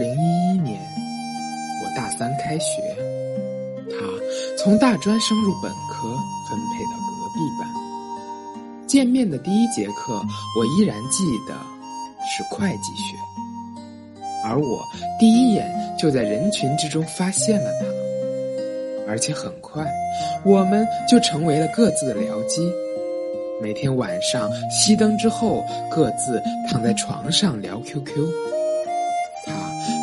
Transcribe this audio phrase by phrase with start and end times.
[0.00, 0.80] 零一一年，
[1.82, 2.80] 我大三开学，
[3.90, 3.96] 他
[4.56, 6.08] 从大专升入本科，
[6.48, 7.68] 分配到隔壁班。
[8.86, 10.22] 见面的第一节课，
[10.56, 11.52] 我依然记得
[12.26, 13.14] 是会计学，
[14.42, 14.82] 而我
[15.18, 17.86] 第一眼就在人群之中发现了他，
[19.06, 19.86] 而且很快，
[20.46, 22.72] 我们就成为了各自的僚机。
[23.60, 28.26] 每天晚上熄灯之后，各自躺在床上聊 QQ。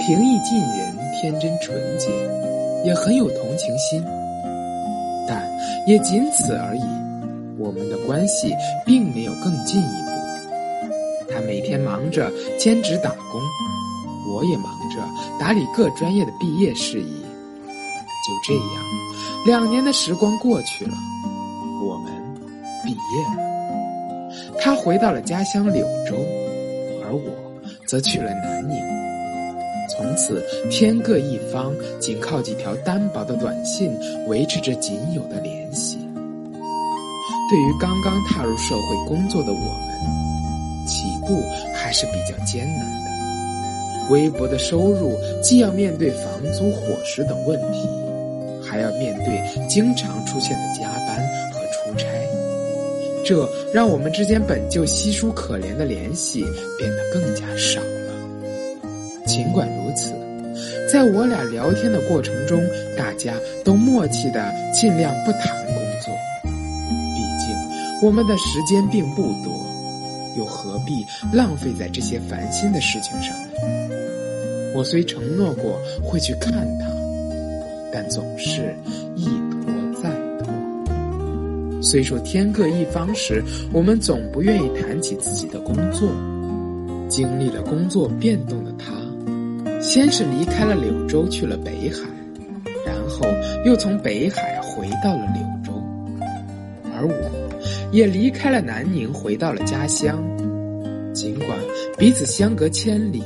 [0.00, 2.08] 平易近人，天真纯洁，
[2.84, 4.02] 也很有同情心，
[5.28, 5.46] 但
[5.86, 6.82] 也仅此而已。
[7.58, 8.54] 我们的关系
[8.86, 10.10] 并没有更进一步。
[11.30, 13.40] 他每天忙着兼职打工，
[14.34, 14.98] 我也忙着
[15.38, 17.22] 打理各专业的毕业事宜。
[18.26, 18.84] 就这样，
[19.44, 20.92] 两年的时光过去了。
[21.86, 22.10] 我们
[22.84, 26.16] 毕业了，他回到了家乡柳州，
[27.04, 27.30] 而我
[27.86, 28.76] 则去了南宁。
[29.90, 33.90] 从此天各一方，仅靠几条单薄的短信
[34.28, 35.98] 维持着仅有的联系。
[37.50, 41.42] 对于刚刚踏入社会工作的我们，起步
[41.74, 43.10] 还是比较艰难的。
[44.10, 47.88] 微薄的收入，既要面对房租、伙食等问题，
[48.62, 51.16] 还要面对经常出现的加班
[51.52, 52.06] 和出差。
[53.24, 56.44] 这让我们之间本就稀疏可怜的联系
[56.78, 57.86] 变得更加少了。
[59.26, 60.14] 尽管如此，
[60.88, 62.62] 在我俩聊天的过程中，
[62.96, 66.14] 大家都默契的尽量不谈工作。
[66.44, 69.66] 毕竟我们的时间并不多，
[70.38, 73.48] 又何必浪费在这些烦心的事情上呢？
[74.76, 76.86] 我虽承诺过会去看他，
[77.92, 78.72] 但总是
[79.16, 81.82] 一拖再拖。
[81.82, 86.08] 虽说天各一方时，我们总不愿意谈起自己的工作。
[87.08, 88.69] 经历了工作变动的，
[89.92, 92.08] 先是离开了柳州去了北海，
[92.86, 93.26] 然后
[93.66, 95.82] 又从北海回到了柳州，
[96.94, 100.24] 而我，也离开了南宁，回到了家乡。
[101.12, 101.58] 尽管
[101.98, 103.20] 彼此相隔千里，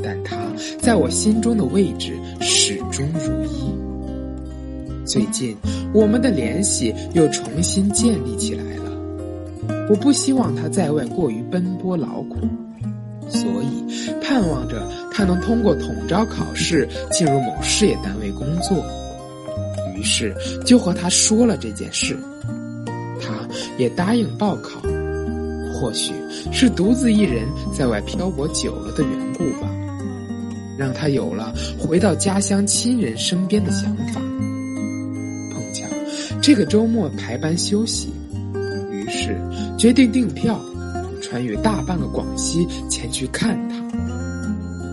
[0.00, 0.36] 但他
[0.78, 3.74] 在我心中的位置始终如一。
[5.04, 5.56] 最近，
[5.92, 8.92] 我们的联系又重新建立起来了。
[9.90, 12.36] 我不希望他在外过于奔波劳苦，
[13.30, 13.84] 所以
[14.20, 18.84] 盼望着他能通过统招考试进入某事业单位工作。
[19.96, 22.16] 于是就和他说了这件事，
[23.20, 23.48] 他
[23.78, 24.80] 也答应报考。
[25.72, 26.12] 或许
[26.52, 29.66] 是独自一人在外漂泊久了的缘故吧，
[30.78, 34.20] 让他有了回到家乡亲人身边的想法。
[35.54, 35.86] 碰巧
[36.42, 38.12] 这个周末排班休息，
[38.92, 39.40] 于是
[39.78, 40.60] 决定订票，
[41.22, 43.76] 穿越大半个广西前去看他。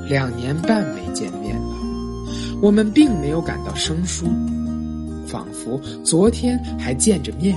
[0.08, 1.76] 两年半没见面了，
[2.62, 4.26] 我们并没有感到生疏，
[5.28, 7.56] 仿佛昨天还见着面。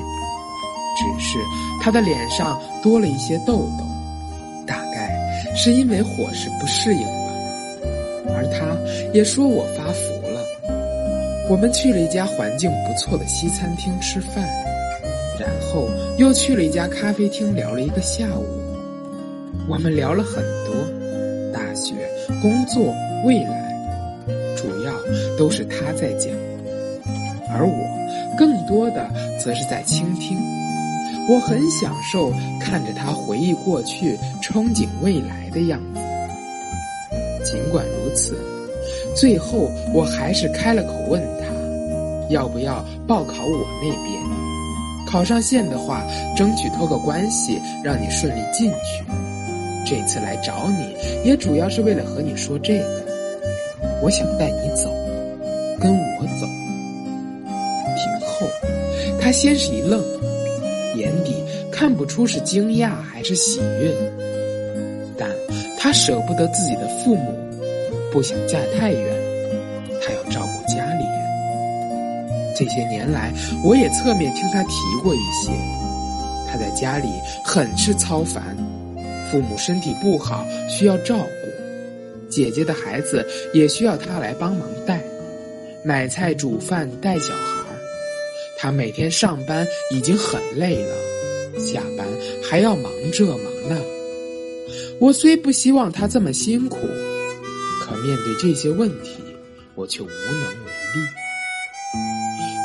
[0.97, 1.39] 只是
[1.81, 3.85] 他的脸上多了一些痘痘，
[4.67, 5.17] 大概
[5.55, 7.31] 是因为伙食不适应吧。
[8.35, 8.77] 而他
[9.15, 10.41] 也说我发福了。
[11.49, 14.45] 我们去了一家环境不错的西餐厅吃饭，
[15.39, 18.45] 然后又去了一家咖啡厅聊了一个下午。
[19.71, 20.75] 我们聊了很多，
[21.53, 21.95] 大学、
[22.43, 22.93] 工作、
[23.25, 23.73] 未来，
[24.57, 24.93] 主要
[25.39, 26.29] 都是他在讲，
[27.55, 29.09] 而我更多的
[29.39, 30.37] 则是在倾听。
[31.29, 36.01] 我很享受看着他回忆过去、憧憬未来的样子。
[37.45, 38.37] 尽管如此。
[39.15, 44.21] 最后，我还是开了口问他，要不要报考我那边？
[45.07, 46.05] 考上线的话，
[46.37, 49.30] 争取托个关系，让你顺利进去。
[49.87, 50.95] 这次来找你，
[51.29, 53.05] 也主要是为了和你说这个。
[54.03, 54.91] 我想带你走，
[55.81, 56.47] 跟我走。
[57.97, 58.47] 听后，
[59.21, 60.03] 他先是一愣，
[60.97, 61.35] 眼底
[61.71, 63.95] 看不出是惊讶还是喜悦，
[65.19, 65.29] 但
[65.79, 67.35] 他舍不得自己的父母。
[68.13, 69.03] 不想嫁太远，
[70.03, 72.55] 他要照顾家里人。
[72.57, 73.33] 这些年来，
[73.65, 74.71] 我也侧面听他提
[75.03, 75.53] 过一些。
[76.51, 77.09] 他在家里
[77.45, 78.57] 很是操烦，
[79.31, 85.01] 父母身体不好需要照顾，姐姐的孩子也需要他来帮忙带，
[85.85, 87.65] 买菜、煮饭、带小孩。
[88.59, 90.95] 他每天上班已经很累了，
[91.59, 92.07] 下班
[92.43, 93.77] 还要忙这忙那。
[95.01, 96.77] 我虽不希望他这么辛苦。
[97.83, 99.17] 可面对这些问题，
[99.75, 101.01] 我却无能为力。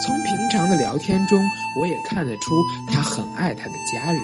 [0.06, 1.40] 从平常的聊天中，
[1.80, 2.62] 我也看得出
[2.92, 4.22] 他很爱他的家人，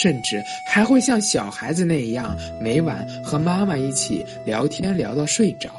[0.00, 5.70] 甚至还会像小孩子那样，每晚和妈妈一起聊天聊到睡着。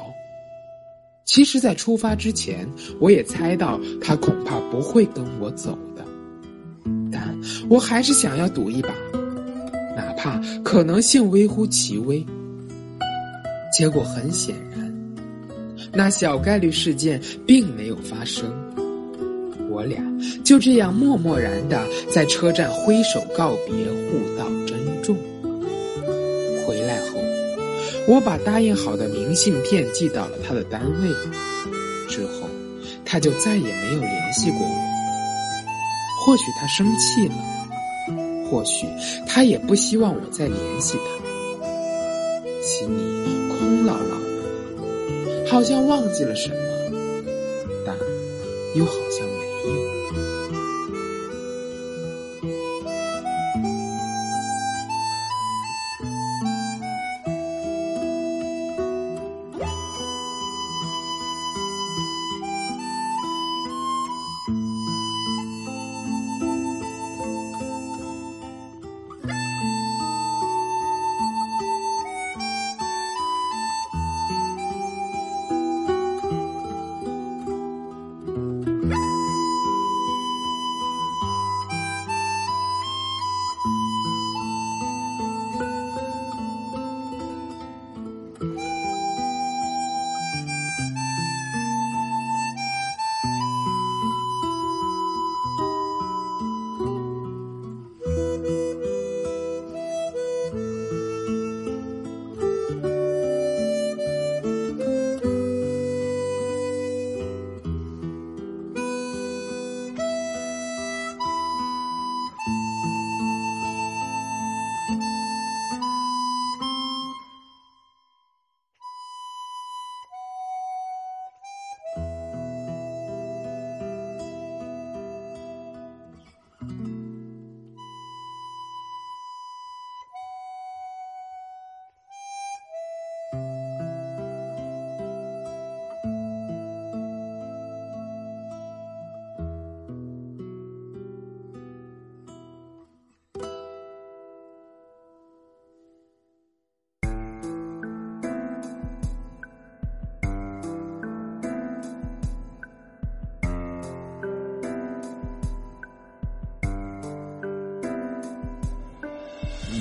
[1.24, 2.68] 其实，在出发之前，
[3.00, 6.04] 我也猜到他恐怕不会跟我走的，
[7.10, 7.34] 但
[7.70, 8.90] 我还是想要赌一把，
[9.96, 12.22] 哪怕可能性微乎其微。
[13.72, 14.94] 结果很显然，
[15.94, 18.52] 那小概率事件并没有发生。
[19.70, 20.02] 我俩
[20.44, 25.16] 就这样默默然的在车站挥手告别，互道珍重。
[26.66, 27.22] 回来后，
[28.08, 31.08] 我把答应好的明信片寄到了他的单位，
[32.08, 32.48] 之后
[33.04, 34.90] 他就再也没有联系过我。
[36.26, 37.34] 或许他生气了，
[38.50, 38.86] 或许
[39.26, 41.66] 他也不希望我再联系他，
[42.60, 46.56] 心里空落落的，好像忘记了什么，
[47.86, 47.96] 但
[48.74, 49.26] 又好像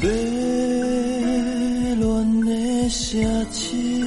[0.02, 3.99] 迷乱的城市，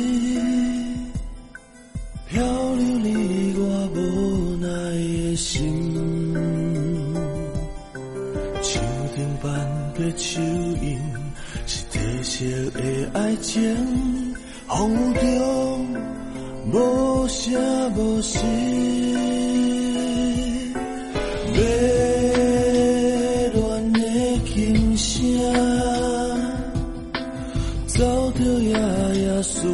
[29.43, 29.67] 思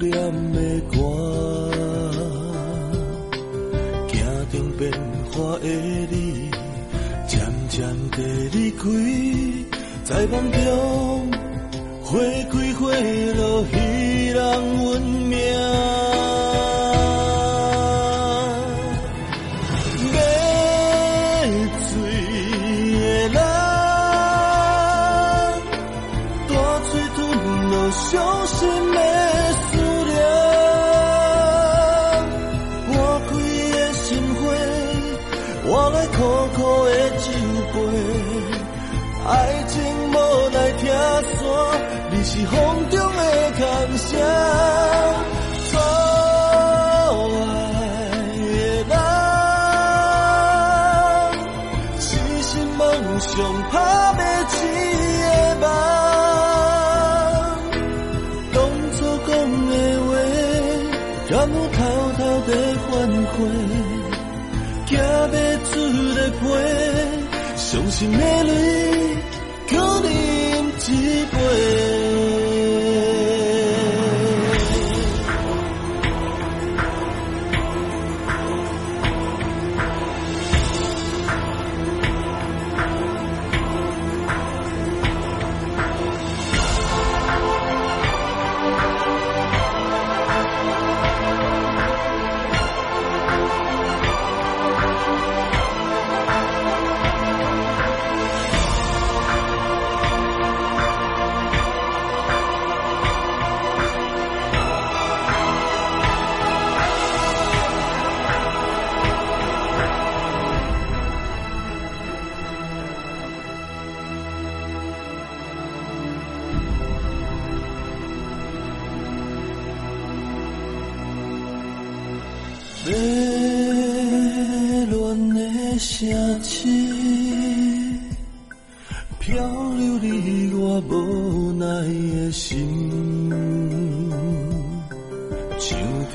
[0.00, 0.10] 念
[0.52, 0.96] 的歌，
[4.08, 4.16] 行
[4.50, 4.90] 程变
[5.30, 5.66] 化的
[6.10, 6.50] 你，
[7.28, 8.16] 渐渐地
[8.52, 8.82] 离开，
[10.04, 11.30] 在梦中
[12.02, 12.18] 花
[12.50, 12.88] 开花
[13.36, 13.76] 落，彼
[14.28, 14.40] 人
[14.84, 15.29] 运
[42.22, 42.54] 是风
[42.90, 43.62] 中的空
[43.96, 44.10] 声，
[45.70, 45.72] 错
[47.40, 47.42] 爱
[48.88, 48.92] 的人，
[51.98, 52.08] 痴
[52.42, 52.80] 心梦
[53.20, 53.30] 想
[53.70, 53.72] 拍
[54.12, 54.54] 不起
[55.22, 55.26] 的
[55.60, 55.64] 梦。
[58.52, 58.56] 当
[58.92, 59.28] 初讲
[59.70, 59.72] 的
[60.04, 60.10] 话，
[61.30, 61.78] 敢有偷
[62.18, 62.48] 偷地
[62.90, 62.90] 反
[63.32, 63.36] 悔？
[64.86, 64.90] 行
[65.28, 65.32] 不
[65.70, 65.72] 出
[66.14, 66.40] 的批，
[67.56, 68.48] 伤心的泪，
[69.68, 69.72] 可
[70.06, 70.10] 饮
[70.92, 70.92] 一
[71.24, 71.34] 杯。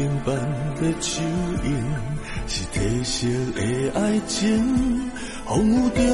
[0.05, 0.37] 像顶斑
[0.75, 1.23] 的树
[1.63, 1.69] 影，
[2.47, 3.59] 是褪色的
[3.99, 5.09] 爱情，
[5.47, 6.05] 风雨中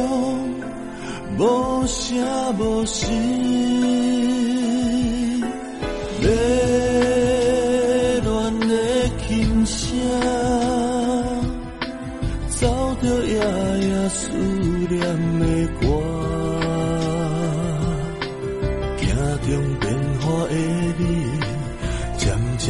[1.38, 1.42] 无
[1.88, 2.18] 声
[2.58, 3.06] 无息。
[6.22, 6.28] 迷
[8.22, 8.26] 恋
[8.70, 8.74] 的
[9.28, 9.30] 琴
[9.66, 9.84] 声，
[12.50, 13.34] 走着夜
[13.88, 14.22] 夜思
[14.90, 15.00] 念
[15.40, 15.44] 的
[15.82, 15.84] 歌，
[19.00, 19.06] 行
[19.42, 19.84] 中变
[20.22, 20.54] 化的
[20.98, 21.04] 你，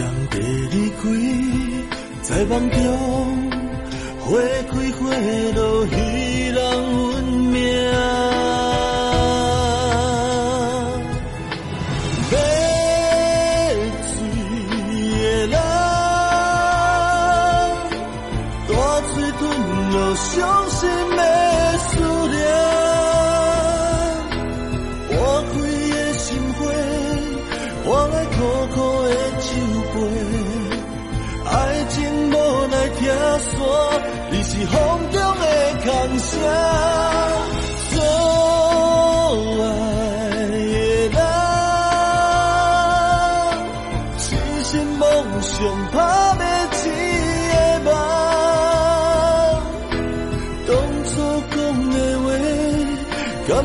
[0.01, 0.41] 渐渐地
[0.71, 1.03] 离开，
[2.23, 2.79] 在梦中
[4.19, 4.25] 花
[4.67, 4.99] 开花
[5.55, 5.93] 落，彼
[6.47, 6.57] 人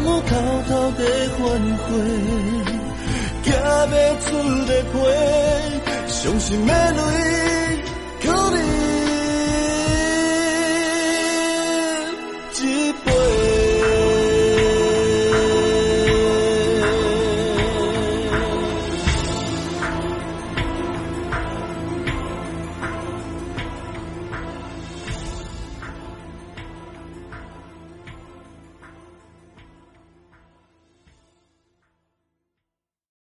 [0.08, 0.32] 我偷
[0.68, 1.02] 偷的
[1.36, 1.40] 反
[1.82, 1.84] 悔？
[3.42, 4.26] 行要出
[4.66, 4.94] 的皮，
[6.08, 6.96] 伤心的泪，